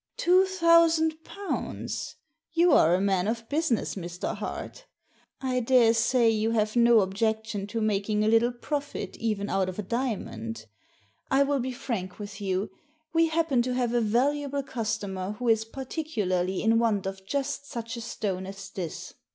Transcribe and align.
"Two 0.25 0.45
thousand 0.45 1.23
pounds? 1.23 2.15
You 2.53 2.71
are 2.73 2.95
a 2.95 2.99
man 2.99 3.27
of 3.27 3.47
busi 3.47 3.73
ness, 3.73 3.93
Mr. 3.93 4.33
Hart 4.35 4.87
I 5.41 5.59
daresay 5.59 6.27
you 6.27 6.49
have 6.49 6.75
no 6.75 7.01
objection 7.01 7.67
to 7.67 7.81
making 7.81 8.23
a 8.23 8.27
little 8.27 8.51
profit 8.51 9.15
even 9.17 9.47
out 9.47 9.69
of 9.69 9.77
a 9.77 9.83
diamond. 9.83 10.65
I 11.29 11.43
will 11.43 11.59
be 11.59 11.71
frank 11.71 12.17
with 12.17 12.41
you. 12.41 12.71
We 13.13 13.27
happen 13.27 13.61
to 13.61 13.75
have 13.75 13.93
a 13.93 14.01
valuable 14.01 14.63
customer 14.63 15.33
who 15.33 15.47
is 15.49 15.65
particularly 15.65 16.63
in 16.63 16.79
want 16.79 17.05
of 17.05 17.23
just 17.23 17.69
such 17.69 17.95
a 17.95 18.01
stone 18.01 18.47
as 18.47 18.71
this. 18.71 19.13